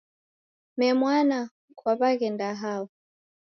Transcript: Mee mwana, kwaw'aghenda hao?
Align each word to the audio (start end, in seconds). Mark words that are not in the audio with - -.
Mee 0.77 0.93
mwana, 0.99 1.39
kwaw'aghenda 1.79 2.47
hao? 2.61 2.83